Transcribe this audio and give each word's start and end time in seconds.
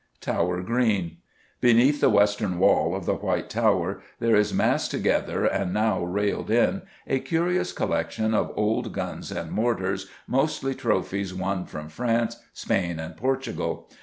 Tower 0.19 0.63
Green. 0.63 1.17
Beneath 1.59 2.01
the 2.01 2.09
western 2.09 2.57
wall 2.57 2.95
of 2.95 3.05
the 3.05 3.13
White 3.13 3.51
Tower 3.51 4.01
there 4.19 4.35
is 4.35 4.51
massed 4.51 4.89
together, 4.89 5.45
and 5.45 5.71
now 5.71 6.03
railed 6.03 6.49
in, 6.49 6.81
a 7.05 7.19
curious 7.19 7.71
collection 7.71 8.33
of 8.33 8.51
old 8.55 8.93
guns 8.93 9.31
and 9.31 9.51
mortars, 9.51 10.09
mostly 10.25 10.73
trophies 10.73 11.35
won 11.35 11.67
from 11.67 11.87
France, 11.87 12.37
Spain 12.51 12.99
and 12.99 13.15
Portugal. 13.15 13.91